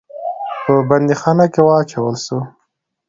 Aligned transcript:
په 0.63 0.73
بندیخانه 0.89 1.45
کې 1.53 1.61
واچول 1.65 2.15
سو. 2.25 2.37